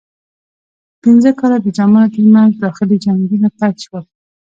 [1.01, 4.03] پنځه کاله د زامنو ترمنځ داخلي جنګونه پیل شول.